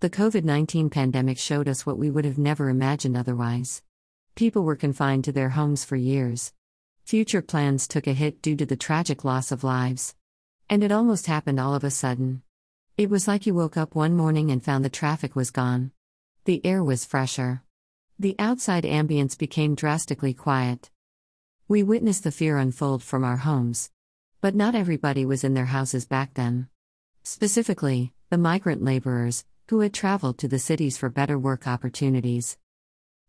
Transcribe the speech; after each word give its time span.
The 0.00 0.08
COVID 0.08 0.44
19 0.44 0.90
pandemic 0.90 1.38
showed 1.38 1.66
us 1.66 1.84
what 1.84 1.98
we 1.98 2.08
would 2.08 2.24
have 2.24 2.38
never 2.38 2.68
imagined 2.68 3.16
otherwise. 3.16 3.82
People 4.36 4.62
were 4.62 4.76
confined 4.76 5.24
to 5.24 5.32
their 5.32 5.48
homes 5.48 5.84
for 5.84 5.96
years. 5.96 6.52
Future 7.02 7.42
plans 7.42 7.88
took 7.88 8.06
a 8.06 8.12
hit 8.12 8.40
due 8.40 8.54
to 8.54 8.64
the 8.64 8.76
tragic 8.76 9.24
loss 9.24 9.50
of 9.50 9.64
lives. 9.64 10.14
And 10.70 10.84
it 10.84 10.92
almost 10.92 11.26
happened 11.26 11.58
all 11.58 11.74
of 11.74 11.82
a 11.82 11.90
sudden. 11.90 12.42
It 12.96 13.10
was 13.10 13.26
like 13.26 13.44
you 13.44 13.54
woke 13.54 13.76
up 13.76 13.96
one 13.96 14.16
morning 14.16 14.52
and 14.52 14.62
found 14.62 14.84
the 14.84 14.88
traffic 14.88 15.34
was 15.34 15.50
gone. 15.50 15.90
The 16.44 16.64
air 16.64 16.84
was 16.84 17.04
fresher. 17.04 17.64
The 18.20 18.36
outside 18.38 18.84
ambience 18.84 19.36
became 19.36 19.74
drastically 19.74 20.32
quiet. 20.32 20.90
We 21.66 21.82
witnessed 21.82 22.22
the 22.22 22.30
fear 22.30 22.56
unfold 22.56 23.02
from 23.02 23.24
our 23.24 23.38
homes. 23.38 23.90
But 24.40 24.54
not 24.54 24.76
everybody 24.76 25.26
was 25.26 25.42
in 25.42 25.54
their 25.54 25.72
houses 25.74 26.06
back 26.06 26.34
then. 26.34 26.68
Specifically, 27.24 28.12
the 28.30 28.38
migrant 28.38 28.84
laborers, 28.84 29.44
who 29.68 29.80
had 29.80 29.92
traveled 29.92 30.38
to 30.38 30.48
the 30.48 30.58
cities 30.58 30.96
for 30.96 31.10
better 31.10 31.38
work 31.38 31.66
opportunities. 31.66 32.56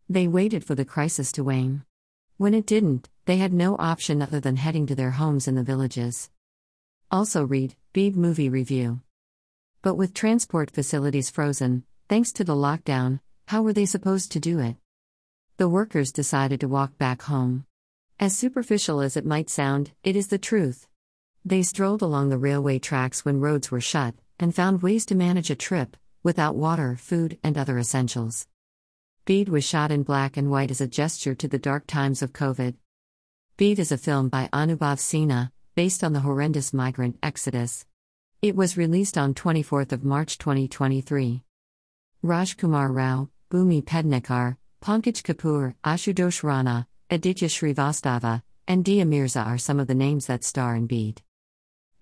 They 0.08 0.26
waited 0.26 0.64
for 0.64 0.74
the 0.74 0.86
crisis 0.86 1.32
to 1.32 1.44
wane. 1.44 1.84
When 2.38 2.54
it 2.54 2.64
didn't, 2.64 3.10
they 3.26 3.36
had 3.36 3.52
no 3.52 3.76
option 3.78 4.22
other 4.22 4.40
than 4.40 4.56
heading 4.56 4.86
to 4.86 4.94
their 4.94 5.10
homes 5.10 5.46
in 5.46 5.54
the 5.54 5.62
villages. 5.62 6.30
Also, 7.10 7.44
read 7.44 7.76
Bheed 7.92 8.16
Movie 8.16 8.48
Review. 8.48 9.02
But 9.82 9.96
with 9.96 10.14
transport 10.14 10.70
facilities 10.70 11.28
frozen, 11.28 11.84
thanks 12.08 12.32
to 12.32 12.44
the 12.44 12.54
lockdown, 12.54 13.20
how 13.48 13.62
were 13.62 13.74
they 13.74 13.84
supposed 13.84 14.32
to 14.32 14.40
do 14.40 14.60
it? 14.60 14.76
The 15.58 15.68
workers 15.68 16.10
decided 16.10 16.60
to 16.60 16.68
walk 16.68 16.96
back 16.96 17.22
home. 17.22 17.66
As 18.18 18.34
superficial 18.34 19.02
as 19.02 19.16
it 19.16 19.26
might 19.26 19.50
sound, 19.50 19.92
it 20.02 20.16
is 20.16 20.28
the 20.28 20.38
truth. 20.38 20.86
They 21.44 21.62
strolled 21.62 22.00
along 22.00 22.30
the 22.30 22.38
railway 22.38 22.78
tracks 22.78 23.24
when 23.26 23.40
roads 23.40 23.70
were 23.70 23.80
shut, 23.80 24.14
and 24.38 24.54
found 24.54 24.82
ways 24.82 25.04
to 25.06 25.14
manage 25.14 25.50
a 25.50 25.54
trip, 25.54 25.96
without 26.22 26.56
water, 26.56 26.96
food, 26.96 27.38
and 27.42 27.56
other 27.56 27.78
essentials. 27.78 28.46
Bheed 29.26 29.48
was 29.48 29.64
shot 29.64 29.90
in 29.90 30.02
black 30.02 30.36
and 30.36 30.50
white 30.50 30.70
as 30.70 30.80
a 30.80 30.86
gesture 30.86 31.34
to 31.34 31.48
the 31.48 31.58
dark 31.58 31.86
times 31.86 32.22
of 32.22 32.32
COVID. 32.32 32.74
Bheed 33.56 33.78
is 33.78 33.92
a 33.92 33.98
film 33.98 34.28
by 34.28 34.48
Anubhav 34.52 34.98
Sinha, 34.98 35.52
based 35.74 36.02
on 36.02 36.12
the 36.12 36.20
horrendous 36.20 36.72
migrant 36.72 37.16
exodus. 37.22 37.86
It 38.42 38.56
was 38.56 38.76
released 38.76 39.18
on 39.18 39.34
24 39.34 39.86
March 40.02 40.38
2023. 40.38 41.42
Rajkumar 42.24 42.94
Rao, 42.94 43.28
Bhumi 43.50 43.82
Pednekar, 43.82 44.56
Pankaj 44.82 45.22
Kapoor, 45.22 45.74
Ashutosh 45.84 46.42
Rana, 46.42 46.86
Aditya 47.10 47.48
Srivastava, 47.48 48.42
and 48.66 48.84
Dia 48.84 49.04
Mirza 49.04 49.40
are 49.40 49.58
some 49.58 49.80
of 49.80 49.86
the 49.86 49.94
names 49.94 50.26
that 50.26 50.44
star 50.44 50.74
in 50.74 50.88
Bheed. 50.88 51.18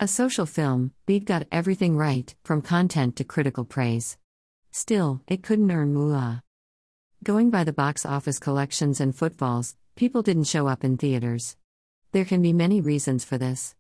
A 0.01 0.07
social 0.07 0.47
film, 0.47 0.93
Bheed 1.09 1.25
got 1.25 1.49
everything 1.51 1.97
right, 1.97 2.33
from 2.45 2.63
content 2.63 3.17
to 3.17 3.25
critical 3.25 3.65
praise. 3.65 4.17
Still, 4.71 5.23
it 5.27 5.43
couldn't 5.43 5.73
earn 5.73 5.93
moolah. 5.93 6.45
Going 7.25 7.51
by 7.51 7.65
the 7.65 7.73
box 7.73 8.07
office 8.07 8.39
collections 8.39 9.01
and 9.01 9.13
footfalls, 9.13 9.75
people 9.97 10.23
didn't 10.23 10.45
show 10.45 10.69
up 10.69 10.85
in 10.85 10.99
theaters. 10.99 11.57
There 12.13 12.25
can 12.25 12.43
be 12.43 12.53
many 12.53 12.81
reasons 12.81 13.25
for 13.25 13.39
this. 13.39 13.75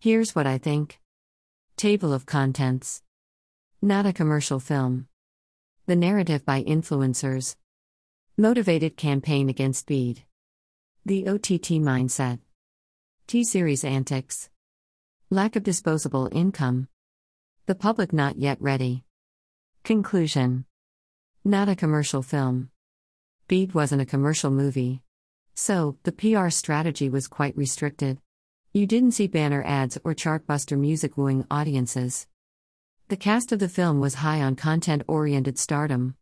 Here's 0.00 0.34
what 0.34 0.46
I 0.46 0.56
think 0.56 0.98
Table 1.76 2.14
of 2.14 2.24
Contents 2.24 3.02
Not 3.82 4.06
a 4.06 4.14
commercial 4.14 4.60
film. 4.60 5.08
The 5.84 5.96
narrative 5.96 6.46
by 6.46 6.62
influencers. 6.62 7.56
Motivated 8.38 8.96
campaign 8.96 9.50
against 9.50 9.86
Bheed. 9.86 10.22
The 11.04 11.28
OTT 11.28 11.82
mindset. 11.84 12.38
T 13.26 13.44
series 13.44 13.84
antics. 13.84 14.48
Lack 15.34 15.56
of 15.56 15.64
disposable 15.64 16.28
income. 16.30 16.86
The 17.66 17.74
public 17.74 18.12
not 18.12 18.38
yet 18.38 18.56
ready. 18.60 19.02
Conclusion 19.82 20.64
Not 21.44 21.68
a 21.68 21.74
commercial 21.74 22.22
film. 22.22 22.70
Bheed 23.48 23.74
wasn't 23.74 24.00
a 24.00 24.06
commercial 24.06 24.52
movie. 24.52 25.02
So, 25.56 25.96
the 26.04 26.12
PR 26.12 26.50
strategy 26.50 27.08
was 27.08 27.26
quite 27.26 27.56
restricted. 27.56 28.20
You 28.72 28.86
didn't 28.86 29.10
see 29.10 29.26
banner 29.26 29.64
ads 29.66 29.98
or 30.04 30.14
chartbuster 30.14 30.78
music 30.78 31.16
wooing 31.16 31.44
audiences. 31.50 32.28
The 33.08 33.16
cast 33.16 33.50
of 33.50 33.58
the 33.58 33.68
film 33.68 33.98
was 33.98 34.22
high 34.22 34.40
on 34.40 34.54
content 34.54 35.02
oriented 35.08 35.58
stardom. 35.58 36.14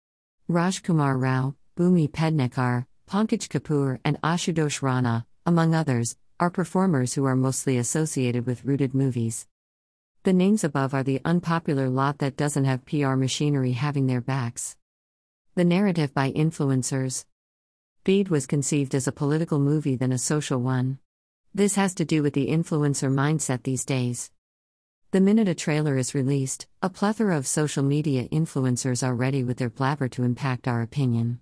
Rajkumar 0.48 1.20
Rao, 1.20 1.54
Bhumi 1.76 2.10
Pednekar, 2.10 2.86
Pankaj 3.10 3.48
Kapoor, 3.48 3.98
and 4.06 4.18
Ashutosh 4.22 4.80
Rana, 4.80 5.26
among 5.44 5.74
others, 5.74 6.16
are 6.42 6.50
performers 6.50 7.14
who 7.14 7.24
are 7.24 7.36
mostly 7.36 7.78
associated 7.78 8.44
with 8.46 8.64
rooted 8.64 8.92
movies. 8.92 9.46
The 10.24 10.32
names 10.32 10.64
above 10.64 10.92
are 10.92 11.04
the 11.04 11.20
unpopular 11.24 11.88
lot 11.88 12.18
that 12.18 12.36
doesn't 12.36 12.64
have 12.64 12.84
PR 12.84 13.14
machinery 13.14 13.70
having 13.70 14.08
their 14.08 14.20
backs. 14.20 14.76
The 15.54 15.64
narrative 15.64 16.12
by 16.12 16.32
influencers. 16.32 17.26
Bheed 18.04 18.28
was 18.28 18.48
conceived 18.48 18.92
as 18.92 19.06
a 19.06 19.12
political 19.12 19.60
movie 19.60 19.94
than 19.94 20.10
a 20.10 20.18
social 20.18 20.60
one. 20.60 20.98
This 21.54 21.76
has 21.76 21.94
to 21.94 22.04
do 22.04 22.24
with 22.24 22.34
the 22.34 22.48
influencer 22.48 23.08
mindset 23.08 23.62
these 23.62 23.84
days. 23.84 24.32
The 25.12 25.20
minute 25.20 25.46
a 25.46 25.54
trailer 25.54 25.96
is 25.96 26.12
released, 26.12 26.66
a 26.82 26.90
plethora 26.90 27.38
of 27.38 27.46
social 27.46 27.84
media 27.84 28.26
influencers 28.30 29.06
are 29.06 29.14
ready 29.14 29.44
with 29.44 29.58
their 29.58 29.70
blabber 29.70 30.08
to 30.08 30.24
impact 30.24 30.66
our 30.66 30.82
opinion. 30.82 31.38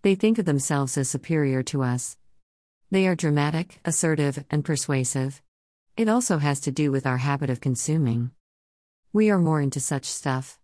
They 0.00 0.14
think 0.14 0.38
of 0.38 0.46
themselves 0.46 0.96
as 0.96 1.10
superior 1.10 1.62
to 1.64 1.82
us, 1.82 2.16
they 2.94 3.08
are 3.08 3.16
dramatic, 3.16 3.80
assertive, 3.84 4.44
and 4.52 4.64
persuasive. 4.64 5.42
It 5.96 6.08
also 6.08 6.38
has 6.38 6.60
to 6.60 6.70
do 6.70 6.92
with 6.92 7.08
our 7.08 7.16
habit 7.16 7.50
of 7.50 7.60
consuming. 7.60 8.30
We 9.12 9.30
are 9.30 9.38
more 9.40 9.60
into 9.60 9.80
such 9.80 10.04
stuff. 10.04 10.60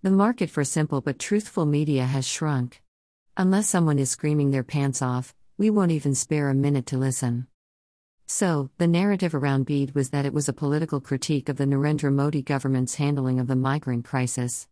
The 0.00 0.12
market 0.12 0.48
for 0.48 0.62
simple 0.62 1.00
but 1.00 1.18
truthful 1.18 1.66
media 1.66 2.04
has 2.04 2.24
shrunk. 2.24 2.80
Unless 3.36 3.68
someone 3.68 3.98
is 3.98 4.10
screaming 4.10 4.52
their 4.52 4.62
pants 4.62 5.02
off, 5.02 5.34
we 5.58 5.70
won't 5.70 5.90
even 5.90 6.14
spare 6.14 6.50
a 6.50 6.54
minute 6.54 6.86
to 6.86 6.96
listen. 6.96 7.48
So, 8.28 8.70
the 8.78 8.86
narrative 8.86 9.34
around 9.34 9.66
Bheed 9.66 9.92
was 9.92 10.10
that 10.10 10.24
it 10.24 10.32
was 10.32 10.48
a 10.48 10.52
political 10.52 11.00
critique 11.00 11.48
of 11.48 11.56
the 11.56 11.64
Narendra 11.64 12.12
Modi 12.12 12.42
government's 12.42 12.94
handling 12.94 13.40
of 13.40 13.48
the 13.48 13.56
migrant 13.56 14.04
crisis. 14.04 14.68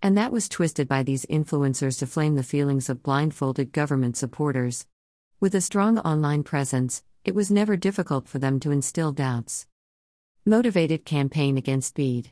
And 0.00 0.16
that 0.16 0.30
was 0.30 0.48
twisted 0.48 0.86
by 0.86 1.02
these 1.02 1.26
influencers 1.26 1.98
to 1.98 2.06
flame 2.06 2.36
the 2.36 2.44
feelings 2.44 2.88
of 2.88 3.02
blindfolded 3.02 3.72
government 3.72 4.16
supporters. 4.16 4.86
With 5.40 5.54
a 5.54 5.60
strong 5.60 6.00
online 6.00 6.42
presence, 6.42 7.04
it 7.24 7.32
was 7.32 7.48
never 7.48 7.76
difficult 7.76 8.26
for 8.26 8.40
them 8.40 8.58
to 8.58 8.72
instill 8.72 9.12
doubts. 9.12 9.68
Motivated 10.44 11.04
campaign 11.04 11.56
against 11.56 11.94
Bheed. 11.94 12.30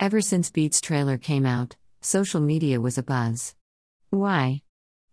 Ever 0.00 0.22
since 0.22 0.50
Bheed's 0.50 0.80
trailer 0.80 1.18
came 1.18 1.44
out, 1.44 1.76
social 2.00 2.40
media 2.40 2.80
was 2.80 2.96
abuzz. 2.96 3.52
Why? 4.08 4.62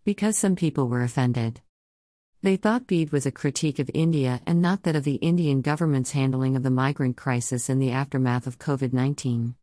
Because 0.05 0.37
some 0.37 0.55
people 0.55 0.87
were 0.87 1.03
offended. 1.03 1.59
They 2.43 2.55
thought 2.55 2.87
Bheed 2.87 3.11
was 3.11 3.25
a 3.25 3.31
critique 3.31 3.79
of 3.79 3.91
India 3.93 4.39
and 4.45 4.61
not 4.61 4.83
that 4.83 4.95
of 4.95 5.03
the 5.03 5.15
Indian 5.15 5.59
government's 5.59 6.11
handling 6.11 6.55
of 6.55 6.63
the 6.63 6.71
migrant 6.71 7.17
crisis 7.17 7.69
in 7.69 7.79
the 7.79 7.91
aftermath 7.91 8.47
of 8.47 8.57
COVID 8.57 8.93
19. 8.93 9.55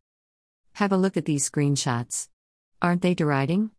Have 0.73 0.91
a 0.91 0.97
look 0.97 1.17
at 1.17 1.25
these 1.25 1.49
screenshots. 1.49 2.29
Aren't 2.79 3.01
they 3.01 3.15
deriding? 3.15 3.71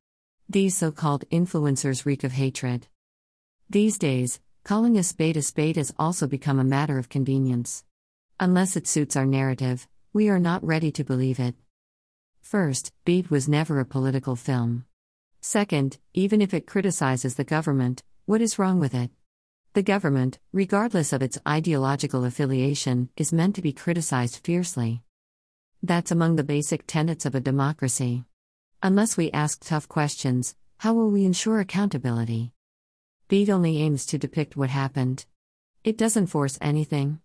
These 0.48 0.76
so 0.76 0.90
called 0.90 1.24
influencers 1.30 2.04
reek 2.04 2.24
of 2.24 2.32
hatred. 2.32 2.88
These 3.70 3.98
days, 3.98 4.40
calling 4.64 4.98
a 4.98 5.04
spade 5.04 5.36
a 5.36 5.42
spade 5.42 5.76
has 5.76 5.94
also 5.96 6.26
become 6.26 6.58
a 6.58 6.64
matter 6.64 6.98
of 6.98 7.08
convenience. 7.08 7.84
Unless 8.40 8.74
it 8.74 8.88
suits 8.88 9.14
our 9.14 9.24
narrative, 9.24 9.86
we 10.12 10.28
are 10.28 10.40
not 10.40 10.66
ready 10.66 10.90
to 10.90 11.04
believe 11.04 11.38
it. 11.38 11.54
First, 12.40 12.92
Bheed 13.06 13.30
was 13.30 13.48
never 13.48 13.78
a 13.78 13.84
political 13.84 14.34
film. 14.34 14.86
Second, 15.40 15.98
even 16.14 16.42
if 16.42 16.52
it 16.52 16.66
criticizes 16.66 17.36
the 17.36 17.44
government, 17.44 18.02
what 18.26 18.40
is 18.40 18.58
wrong 18.58 18.80
with 18.80 18.92
it? 18.92 19.12
The 19.74 19.84
government, 19.84 20.40
regardless 20.52 21.12
of 21.12 21.22
its 21.22 21.38
ideological 21.46 22.24
affiliation, 22.24 23.10
is 23.16 23.32
meant 23.32 23.54
to 23.54 23.62
be 23.62 23.72
criticized 23.72 24.40
fiercely. 24.42 25.04
That's 25.80 26.10
among 26.10 26.34
the 26.34 26.42
basic 26.42 26.88
tenets 26.88 27.24
of 27.24 27.36
a 27.36 27.40
democracy. 27.40 28.24
Unless 28.82 29.16
we 29.16 29.30
ask 29.30 29.64
tough 29.64 29.86
questions, 29.86 30.56
how 30.78 30.92
will 30.92 31.12
we 31.12 31.24
ensure 31.24 31.60
accountability? 31.60 32.50
Bheed 33.30 33.48
only 33.48 33.80
aims 33.80 34.06
to 34.06 34.18
depict 34.18 34.56
what 34.56 34.70
happened. 34.70 35.24
It 35.84 35.96
doesn't 35.96 36.26
force 36.26 36.58
anything. 36.60 37.20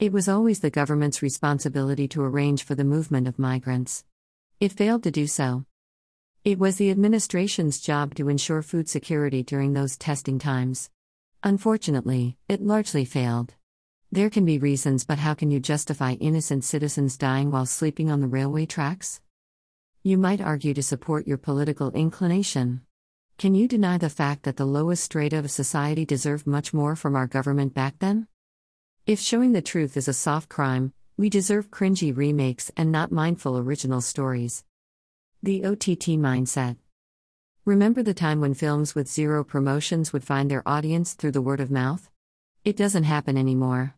It 0.00 0.12
was 0.12 0.28
always 0.28 0.58
the 0.58 0.68
government's 0.68 1.22
responsibility 1.22 2.08
to 2.08 2.22
arrange 2.22 2.64
for 2.64 2.74
the 2.74 2.82
movement 2.82 3.28
of 3.28 3.38
migrants. 3.38 4.04
It 4.58 4.72
failed 4.72 5.04
to 5.04 5.12
do 5.12 5.28
so. 5.28 5.64
It 6.44 6.58
was 6.58 6.74
the 6.74 6.90
administration's 6.90 7.78
job 7.78 8.16
to 8.16 8.28
ensure 8.28 8.62
food 8.62 8.88
security 8.88 9.44
during 9.44 9.74
those 9.74 9.96
testing 9.96 10.40
times. 10.40 10.90
Unfortunately, 11.44 12.36
it 12.48 12.60
largely 12.60 13.04
failed. 13.04 13.54
There 14.10 14.30
can 14.30 14.44
be 14.44 14.58
reasons, 14.58 15.04
but 15.04 15.18
how 15.18 15.34
can 15.34 15.52
you 15.52 15.60
justify 15.60 16.14
innocent 16.14 16.64
citizens 16.64 17.16
dying 17.16 17.52
while 17.52 17.66
sleeping 17.66 18.10
on 18.10 18.20
the 18.20 18.26
railway 18.26 18.66
tracks? 18.66 19.20
You 20.02 20.18
might 20.18 20.40
argue 20.40 20.74
to 20.74 20.82
support 20.82 21.28
your 21.28 21.38
political 21.38 21.92
inclination. 21.92 22.80
Can 23.36 23.54
you 23.54 23.66
deny 23.66 23.98
the 23.98 24.08
fact 24.08 24.44
that 24.44 24.56
the 24.56 24.64
lowest 24.64 25.02
strata 25.02 25.38
of 25.38 25.50
society 25.50 26.04
deserved 26.04 26.46
much 26.46 26.72
more 26.72 26.94
from 26.94 27.16
our 27.16 27.26
government 27.26 27.74
back 27.74 27.98
then? 27.98 28.28
If 29.06 29.18
showing 29.18 29.52
the 29.52 29.60
truth 29.60 29.96
is 29.96 30.06
a 30.06 30.12
soft 30.12 30.48
crime, 30.48 30.92
we 31.16 31.28
deserve 31.28 31.70
cringy 31.70 32.16
remakes 32.16 32.70
and 32.76 32.92
not 32.92 33.10
mindful 33.10 33.58
original 33.58 34.00
stories. 34.00 34.64
The 35.42 35.64
OTT 35.64 36.16
mindset. 36.16 36.76
Remember 37.64 38.02
the 38.02 38.14
time 38.14 38.40
when 38.40 38.54
films 38.54 38.94
with 38.94 39.08
zero 39.08 39.42
promotions 39.42 40.12
would 40.12 40.24
find 40.24 40.50
their 40.50 40.66
audience 40.66 41.14
through 41.14 41.32
the 41.32 41.42
word 41.42 41.60
of 41.60 41.70
mouth? 41.70 42.08
It 42.64 42.76
doesn't 42.76 43.04
happen 43.04 43.36
anymore. 43.36 43.94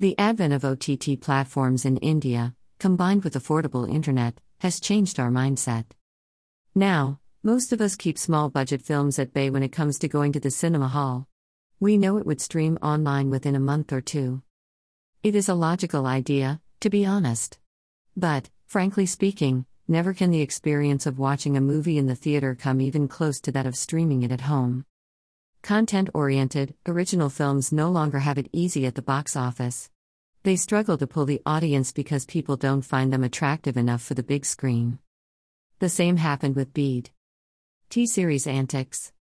The 0.00 0.18
advent 0.18 0.52
of 0.52 0.64
OTT 0.64 1.20
platforms 1.20 1.84
in 1.84 1.96
India, 1.98 2.54
combined 2.78 3.24
with 3.24 3.34
affordable 3.34 3.88
internet, 3.88 4.40
has 4.58 4.80
changed 4.80 5.20
our 5.20 5.30
mindset. 5.30 5.84
Now, 6.74 7.20
most 7.44 7.72
of 7.72 7.80
us 7.80 7.94
keep 7.94 8.18
small 8.18 8.50
budget 8.50 8.82
films 8.82 9.16
at 9.18 9.32
bay 9.32 9.48
when 9.48 9.62
it 9.62 9.70
comes 9.70 9.98
to 10.00 10.08
going 10.08 10.32
to 10.32 10.40
the 10.40 10.50
cinema 10.50 10.88
hall. 10.88 11.28
We 11.78 11.96
know 11.96 12.16
it 12.16 12.26
would 12.26 12.40
stream 12.40 12.78
online 12.82 13.30
within 13.30 13.54
a 13.54 13.60
month 13.60 13.92
or 13.92 14.00
two. 14.00 14.42
It 15.22 15.36
is 15.36 15.48
a 15.48 15.54
logical 15.54 16.06
idea, 16.06 16.60
to 16.80 16.90
be 16.90 17.06
honest. 17.06 17.60
But, 18.16 18.50
frankly 18.66 19.06
speaking, 19.06 19.66
never 19.86 20.14
can 20.14 20.32
the 20.32 20.40
experience 20.40 21.06
of 21.06 21.20
watching 21.20 21.56
a 21.56 21.60
movie 21.60 21.96
in 21.96 22.06
the 22.06 22.16
theater 22.16 22.56
come 22.56 22.80
even 22.80 23.06
close 23.06 23.40
to 23.42 23.52
that 23.52 23.66
of 23.66 23.76
streaming 23.76 24.24
it 24.24 24.32
at 24.32 24.40
home. 24.42 24.84
Content 25.62 26.10
oriented, 26.14 26.74
original 26.86 27.30
films 27.30 27.70
no 27.70 27.88
longer 27.88 28.18
have 28.18 28.38
it 28.38 28.50
easy 28.52 28.84
at 28.84 28.96
the 28.96 29.02
box 29.02 29.36
office. 29.36 29.90
They 30.42 30.56
struggle 30.56 30.98
to 30.98 31.06
pull 31.06 31.24
the 31.24 31.42
audience 31.46 31.92
because 31.92 32.26
people 32.26 32.56
don't 32.56 32.82
find 32.82 33.12
them 33.12 33.22
attractive 33.22 33.76
enough 33.76 34.02
for 34.02 34.14
the 34.14 34.24
big 34.24 34.44
screen. 34.44 34.98
The 35.78 35.88
same 35.88 36.16
happened 36.16 36.56
with 36.56 36.74
Bheed. 36.74 37.10
T 37.90 38.06
Series 38.06 38.46
Antics. 38.46 39.14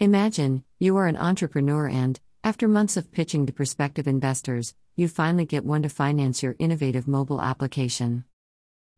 Imagine, 0.00 0.64
you 0.80 0.96
are 0.96 1.06
an 1.06 1.16
entrepreneur 1.16 1.86
and, 1.86 2.18
after 2.42 2.66
months 2.66 2.96
of 2.96 3.12
pitching 3.12 3.46
to 3.46 3.52
prospective 3.52 4.08
investors, 4.08 4.74
you 4.96 5.06
finally 5.06 5.44
get 5.44 5.64
one 5.64 5.84
to 5.84 5.88
finance 5.88 6.42
your 6.42 6.56
innovative 6.58 7.06
mobile 7.06 7.40
application. 7.40 8.24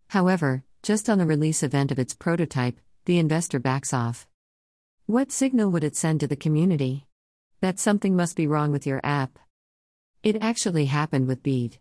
However, 0.08 0.64
just 0.82 1.10
on 1.10 1.18
the 1.18 1.26
release 1.26 1.62
event 1.62 1.92
of 1.92 1.98
its 1.98 2.14
prototype, 2.14 2.80
the 3.04 3.18
investor 3.18 3.58
backs 3.58 3.92
off. 3.92 4.26
What 5.04 5.30
signal 5.30 5.70
would 5.72 5.84
it 5.84 5.94
send 5.94 6.20
to 6.20 6.26
the 6.26 6.34
community? 6.34 7.04
That 7.60 7.78
something 7.78 8.16
must 8.16 8.34
be 8.34 8.46
wrong 8.46 8.72
with 8.72 8.86
your 8.86 9.02
app. 9.04 9.38
It 10.22 10.38
actually 10.40 10.86
happened 10.86 11.28
with 11.28 11.42
Bheed. 11.42 11.76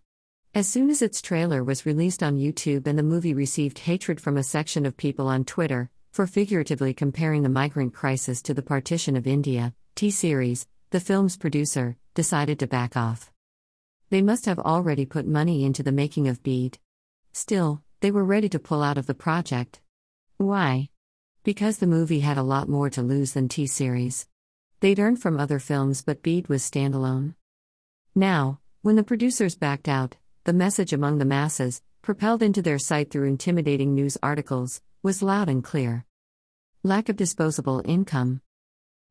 As 0.54 0.68
soon 0.68 0.90
as 0.90 1.02
its 1.02 1.22
trailer 1.22 1.64
was 1.64 1.86
released 1.86 2.22
on 2.22 2.40
YouTube 2.40 2.86
and 2.88 3.00
the 3.00 3.04
movie 3.04 3.34
received 3.34 3.80
hatred 3.80 4.20
from 4.20 4.36
a 4.36 4.44
section 4.44 4.86
of 4.86 4.98
people 4.98 5.30
on 5.30 5.46
Twitter, 5.46 5.90
for 6.16 6.26
figuratively 6.26 6.94
comparing 6.94 7.44
the 7.44 7.50
migrant 7.50 7.94
crisis 7.94 8.42
to 8.42 8.54
the 8.54 8.62
partition 8.62 9.18
of 9.18 9.28
India, 9.28 9.74
T 9.96 10.10
Series, 10.10 10.66
the 10.92 11.02
film's 11.02 11.36
producer, 11.36 11.98
decided 12.14 12.58
to 12.60 12.68
back 12.68 12.96
off. 12.96 13.34
They 14.12 14.22
must 14.22 14.46
have 14.46 14.58
already 14.58 15.06
put 15.06 15.28
money 15.28 15.66
into 15.66 15.84
the 15.84 15.92
making 15.92 16.30
of 16.30 16.42
Bheed. 16.42 16.78
Still, 17.34 17.84
they 18.00 18.12
were 18.12 18.24
ready 18.24 18.48
to 18.48 18.60
pull 18.60 18.82
out 18.82 18.98
of 18.98 19.08
the 19.08 19.14
project. 19.14 19.82
Why? 20.38 20.88
Because 21.44 21.80
the 21.80 21.86
movie 21.86 22.22
had 22.22 22.38
a 22.38 22.44
lot 22.44 22.70
more 22.70 22.90
to 22.92 23.02
lose 23.02 23.34
than 23.34 23.50
T 23.50 23.68
Series. 23.68 24.26
They'd 24.80 25.02
earned 25.02 25.22
from 25.22 25.38
other 25.38 25.60
films, 25.60 26.02
but 26.02 26.24
Bheed 26.24 26.48
was 26.48 26.64
standalone. 26.64 27.36
Now, 28.16 28.62
when 28.84 28.96
the 28.96 29.04
producers 29.04 29.58
backed 29.58 29.90
out, 29.90 30.16
the 30.46 30.54
message 30.54 30.94
among 30.94 31.18
the 31.18 31.26
masses, 31.26 31.82
propelled 32.02 32.42
into 32.42 32.62
their 32.62 32.80
site 32.80 33.12
through 33.12 33.28
intimidating 33.28 33.94
news 33.94 34.18
articles, 34.24 34.80
was 35.06 35.22
loud 35.22 35.48
and 35.48 35.64
clear. 35.64 36.04
Lack 36.82 37.10
of 37.10 37.16
disposable 37.16 37.80
income. 37.86 38.42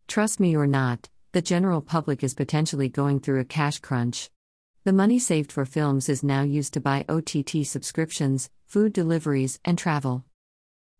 Trust 0.08 0.40
me 0.40 0.56
or 0.56 0.66
not, 0.66 1.08
the 1.30 1.40
general 1.40 1.80
public 1.80 2.24
is 2.24 2.34
potentially 2.34 2.88
going 2.88 3.20
through 3.20 3.38
a 3.38 3.44
cash 3.44 3.78
crunch. 3.78 4.28
The 4.82 4.92
money 4.92 5.20
saved 5.20 5.52
for 5.52 5.64
films 5.64 6.08
is 6.08 6.24
now 6.24 6.42
used 6.42 6.74
to 6.74 6.80
buy 6.80 7.04
OTT 7.08 7.64
subscriptions, 7.64 8.50
food 8.66 8.92
deliveries, 8.92 9.60
and 9.64 9.78
travel. 9.78 10.24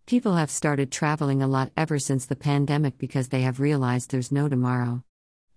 People 0.07 0.37
have 0.37 0.49
started 0.49 0.93
traveling 0.93 1.43
a 1.43 1.49
lot 1.49 1.73
ever 1.77 1.99
since 1.99 2.27
the 2.27 2.37
pandemic 2.37 2.97
because 2.97 3.31
they 3.31 3.43
have 3.43 3.59
realized 3.59 4.13
there's 4.13 4.31
no 4.31 4.49
tomorrow. 4.49 5.03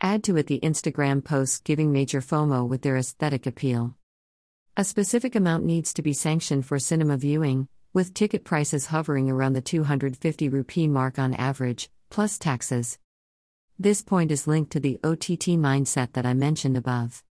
Add 0.01 0.23
to 0.23 0.37
it 0.37 0.47
the 0.47 0.61
Instagram 0.61 1.23
posts 1.23 1.59
giving 1.59 1.91
major 1.91 2.21
FOMO 2.21 2.67
with 2.67 2.81
their 2.81 2.97
aesthetic 2.97 3.45
appeal. 3.45 3.93
A 4.75 4.83
specific 4.83 5.35
amount 5.35 5.63
needs 5.63 5.93
to 5.93 6.01
be 6.01 6.13
sanctioned 6.13 6.65
for 6.65 6.79
cinema 6.79 7.17
viewing, 7.17 7.67
with 7.93 8.13
ticket 8.13 8.43
prices 8.43 8.87
hovering 8.87 9.29
around 9.29 9.53
the 9.53 9.61
250 9.61 10.49
rupee 10.49 10.87
mark 10.87 11.17
on 11.17 11.33
average, 11.33 11.89
plus 12.09 12.37
taxes. 12.37 12.99
This 13.79 14.01
point 14.01 14.31
is 14.31 14.47
linked 14.47 14.71
to 14.71 14.79
the 14.79 14.99
OTT 15.03 15.57
mindset 15.57 16.13
that 16.13 16.25
I 16.25 16.33
mentioned 16.33 16.77
above. 16.77 17.23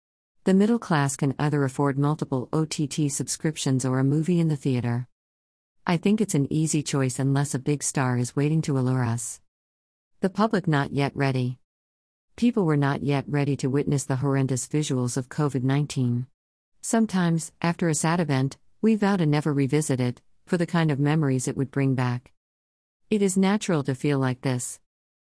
The 0.43 0.53
middle 0.53 0.77
class 0.77 1.15
can 1.15 1.33
either 1.39 1.63
afford 1.63 1.97
multiple 1.97 2.49
OTT 2.53 3.09
subscriptions 3.11 3.83
or 3.83 3.97
a 3.97 4.03
movie 4.03 4.39
in 4.39 4.47
the 4.47 4.55
theater. 4.55 5.07
I 5.87 5.97
think 5.97 6.21
it's 6.21 6.35
an 6.35 6.51
easy 6.51 6.83
choice 6.83 7.19
unless 7.19 7.53
a 7.53 7.59
big 7.59 7.81
star 7.81 8.17
is 8.17 8.35
waiting 8.35 8.61
to 8.63 8.77
allure 8.77 9.03
us. 9.03 9.41
The 10.21 10.29
public 10.29 10.67
not 10.67 10.93
yet 10.93 11.15
ready. 11.15 11.59
People 12.35 12.65
were 12.65 12.77
not 12.77 13.01
yet 13.01 13.25
ready 13.27 13.55
to 13.57 13.69
witness 13.69 14.03
the 14.03 14.17
horrendous 14.17 14.67
visuals 14.67 15.17
of 15.17 15.29
COVID 15.29 15.63
19. 15.63 16.27
Sometimes, 16.81 17.51
after 17.61 17.87
a 17.87 17.95
sad 17.95 18.19
event, 18.19 18.57
we 18.81 18.95
vow 18.95 19.15
to 19.15 19.25
never 19.25 19.53
revisit 19.53 19.99
it, 19.99 20.21
for 20.45 20.57
the 20.57 20.65
kind 20.65 20.91
of 20.91 20.99
memories 20.99 21.47
it 21.47 21.57
would 21.57 21.71
bring 21.71 21.95
back. 21.95 22.31
It 23.09 23.21
is 23.21 23.37
natural 23.37 23.83
to 23.83 23.95
feel 23.95 24.19
like 24.19 24.41
this. 24.41 24.79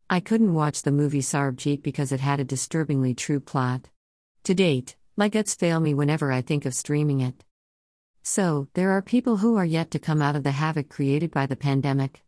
I 0.09 0.21
couldn't 0.21 0.55
watch 0.55 0.83
the 0.83 0.93
movie 0.93 1.23
Sarbjit 1.23 1.83
because 1.83 2.13
it 2.13 2.21
had 2.21 2.41
a 2.41 2.45
disturbingly 2.45 3.15
true 3.15 3.41
plot. 3.41 3.89
To 4.45 4.55
date, 4.55 4.97
my 5.17 5.29
guts 5.29 5.55
fail 5.55 5.81
me 5.81 5.95
whenever 5.95 6.33
I 6.33 6.41
think 6.41 6.67
of 6.67 6.75
streaming 6.75 7.21
it. 7.21 7.45
So, 8.23 8.69
there 8.75 8.91
are 8.91 9.03
people 9.03 9.39
who 9.39 9.57
are 9.57 9.65
yet 9.65 9.91
to 9.93 9.99
come 9.99 10.21
out 10.21 10.37
of 10.37 10.43
the 10.43 10.51
havoc 10.51 10.89
created 10.89 11.31
by 11.31 11.47
the 11.47 11.57
pandemic. 11.57 12.23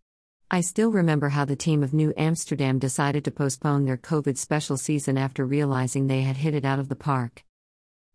I 0.50 0.60
still 0.60 0.92
remember 0.92 1.30
how 1.30 1.44
the 1.44 1.56
team 1.56 1.82
of 1.82 1.94
New 1.94 2.12
Amsterdam 2.16 2.78
decided 2.78 3.24
to 3.24 3.30
postpone 3.30 3.84
their 3.84 3.96
COVID 3.96 4.36
special 4.36 4.76
season 4.76 5.16
after 5.16 5.46
realizing 5.46 6.06
they 6.06 6.22
had 6.22 6.36
hit 6.36 6.54
it 6.54 6.64
out 6.64 6.78
of 6.78 6.88
the 6.88 6.96
park. 6.96 7.42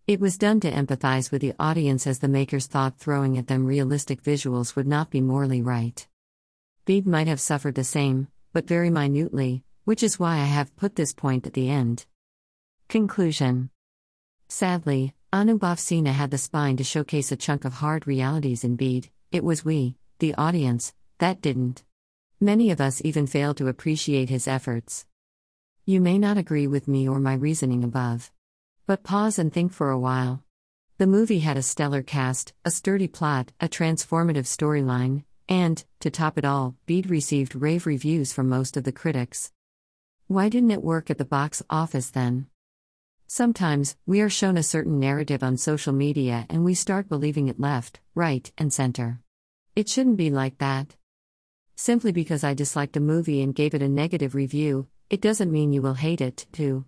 It 0.08 0.22
was 0.22 0.38
done 0.38 0.62
to 0.62 0.72
empathize 0.72 1.32
with 1.32 1.42
the 1.42 1.54
audience 1.60 2.08
as 2.08 2.20
the 2.20 2.30
makers 2.30 2.66
thought 2.66 2.98
throwing 2.98 3.38
at 3.38 3.48
them 3.48 3.66
realistic 3.66 4.24
visuals 4.24 4.74
would 4.74 4.88
not 4.88 5.10
be 5.10 5.20
morally 5.20 5.62
right. 5.62 6.08
Bheed 6.86 7.06
might 7.06 7.28
have 7.28 7.42
suffered 7.42 7.76
the 7.76 7.84
same, 7.84 8.30
but 8.54 8.70
very 8.70 8.90
minutely, 8.90 9.66
which 9.84 10.02
is 10.02 10.18
why 10.18 10.36
I 10.36 10.46
have 10.46 10.78
put 10.78 10.96
this 10.96 11.14
point 11.14 11.46
at 11.46 11.52
the 11.52 11.70
end. 11.70 12.06
Conclusion 12.88 13.70
Sadly, 14.48 15.14
Anubhav 15.34 15.78
Sinha 15.78 16.14
had 16.14 16.32
the 16.32 16.38
spine 16.38 16.78
to 16.78 16.86
showcase 16.86 17.34
a 17.34 17.36
chunk 17.36 17.66
of 17.66 17.74
hard 17.74 18.08
realities 18.08 18.64
in 18.64 18.78
Bheed, 18.78 19.10
it 19.34 19.44
was 19.44 19.66
we, 19.66 19.98
the 20.20 20.34
audience, 20.36 20.94
that 21.18 21.42
didn't. 21.42 21.84
Many 22.40 22.72
of 22.72 22.80
us 22.80 23.02
even 23.04 23.28
failed 23.28 23.58
to 23.58 23.68
appreciate 23.68 24.30
his 24.30 24.48
efforts. 24.48 25.06
You 25.86 26.00
may 26.00 26.18
not 26.18 26.38
agree 26.38 26.66
with 26.66 26.88
me 26.88 27.10
or 27.10 27.20
my 27.20 27.34
reasoning 27.34 27.84
above. 27.84 28.32
But 28.88 29.04
pause 29.04 29.38
and 29.38 29.52
think 29.52 29.74
for 29.74 29.92
a 29.92 30.00
while. 30.00 30.46
The 30.98 31.08
movie 31.08 31.40
had 31.40 31.58
a 31.58 31.62
stellar 31.62 32.02
cast, 32.02 32.54
a 32.64 32.72
sturdy 32.72 33.10
plot, 33.10 33.52
a 33.60 33.68
transformative 33.68 34.48
storyline, 34.48 35.26
and, 35.50 35.84
to 36.00 36.10
top 36.10 36.38
it 36.38 36.46
all, 36.46 36.78
Bheed 36.88 37.10
received 37.10 37.54
rave 37.54 37.86
reviews 37.86 38.32
from 38.32 38.48
most 38.48 38.78
of 38.78 38.86
the 38.86 38.94
critics. 38.94 39.52
Why 40.28 40.48
didn't 40.48 40.72
it 40.72 40.82
work 40.82 41.10
at 41.10 41.18
the 41.18 41.26
box 41.26 41.62
office 41.70 42.12
then? 42.12 42.48
Sometimes, 43.28 43.98
we 44.06 44.22
are 44.22 44.30
shown 44.30 44.56
a 44.56 44.64
certain 44.64 45.02
narrative 45.02 45.44
on 45.44 45.58
social 45.58 45.92
media 45.92 46.46
and 46.50 46.64
we 46.64 46.74
start 46.74 47.10
believing 47.10 47.50
it 47.50 47.60
left, 47.60 48.00
right, 48.16 48.50
and 48.58 48.72
center. 48.72 49.20
It 49.76 49.90
shouldn't 49.90 50.16
be 50.16 50.30
like 50.30 50.60
that. 50.60 50.96
Simply 51.76 52.14
because 52.14 52.42
I 52.42 52.54
disliked 52.54 52.96
a 52.96 53.02
movie 53.02 53.42
and 53.42 53.54
gave 53.54 53.74
it 53.74 53.82
a 53.82 53.90
negative 53.90 54.34
review, 54.34 54.88
it 55.10 55.20
doesn't 55.20 55.52
mean 55.52 55.74
you 55.74 55.82
will 55.82 55.96
hate 55.96 56.22
it, 56.22 56.46
too. 56.54 56.86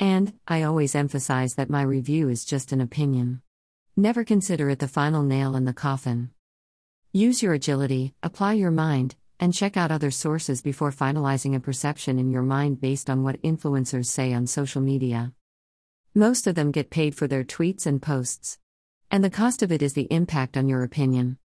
And, 0.00 0.34
I 0.46 0.62
always 0.62 0.94
emphasize 0.94 1.54
that 1.54 1.70
my 1.70 1.82
review 1.82 2.28
is 2.28 2.44
just 2.44 2.70
an 2.70 2.80
opinion. 2.80 3.42
Never 3.96 4.22
consider 4.22 4.70
it 4.70 4.78
the 4.78 4.86
final 4.86 5.24
nail 5.24 5.56
in 5.56 5.64
the 5.64 5.72
coffin. 5.72 6.30
Use 7.12 7.42
your 7.42 7.54
agility, 7.54 8.14
apply 8.22 8.52
your 8.52 8.70
mind, 8.70 9.16
and 9.40 9.52
check 9.52 9.76
out 9.76 9.90
other 9.90 10.12
sources 10.12 10.62
before 10.62 10.92
finalizing 10.92 11.56
a 11.56 11.60
perception 11.60 12.18
in 12.18 12.30
your 12.30 12.42
mind 12.42 12.80
based 12.80 13.10
on 13.10 13.24
what 13.24 13.42
influencers 13.42 14.06
say 14.06 14.32
on 14.32 14.46
social 14.46 14.80
media. 14.80 15.32
Most 16.14 16.46
of 16.46 16.54
them 16.54 16.70
get 16.70 16.90
paid 16.90 17.14
for 17.14 17.26
their 17.26 17.44
tweets 17.44 17.86
and 17.86 18.00
posts. 18.00 18.58
And 19.10 19.24
the 19.24 19.30
cost 19.30 19.62
of 19.62 19.72
it 19.72 19.82
is 19.82 19.94
the 19.94 20.08
impact 20.12 20.56
on 20.56 20.68
your 20.68 20.84
opinion. 20.84 21.38